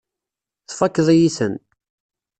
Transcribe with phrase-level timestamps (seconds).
[0.69, 1.53] Tfakkeḍ-iyi-ten.